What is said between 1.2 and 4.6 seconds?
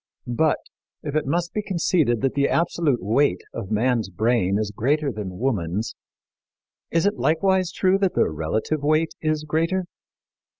must be conceded that the absolute weight of man's brain